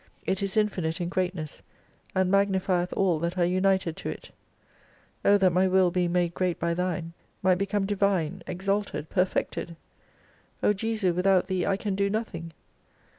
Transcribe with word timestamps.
It 0.25 0.41
is 0.41 0.57
infinite 0.57 0.99
in 0.99 1.09
great 1.09 1.35
ness 1.35 1.61
and 2.15 2.31
magnifieth 2.31 2.91
all 2.93 3.19
that 3.19 3.37
are 3.37 3.45
united 3.45 3.95
to 3.97 4.09
it. 4.09 4.31
Oh 5.23 5.37
that 5.37 5.53
my 5.53 5.67
will 5.67 5.91
being 5.91 6.11
made 6.11 6.33
great 6.33 6.59
by 6.59 6.73
Thine, 6.73 7.13
might 7.43 7.59
become 7.59 7.85
divine, 7.85 8.41
exalted, 8.47 9.11
perfected! 9.11 9.75
O 10.63 10.73
Jesu, 10.73 11.13
without 11.13 11.45
Thee 11.45 11.67
I 11.67 11.77
can 11.77 11.93
do 11.93 12.09
nothing. 12.09 12.51